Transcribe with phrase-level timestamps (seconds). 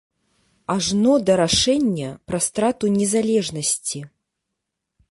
[0.75, 3.99] Ажно да рашэння пра страту незалежнасці.